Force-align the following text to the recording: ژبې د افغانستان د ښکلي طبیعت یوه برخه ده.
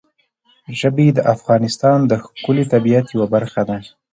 ژبې 0.79 1.07
د 1.13 1.19
افغانستان 1.35 1.99
د 2.05 2.11
ښکلي 2.23 2.65
طبیعت 2.73 3.05
یوه 3.15 3.27
برخه 3.33 3.61
ده. 3.69 3.77